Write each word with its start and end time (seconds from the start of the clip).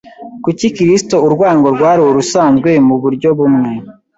Kuri 0.43 0.65
Kristo 0.75 1.15
urwango 1.25 1.67
rwari 1.75 2.01
urusanzwe 2.09 2.69
mu 2.87 2.95
buryo 3.01 3.29
bumwe; 3.37 3.71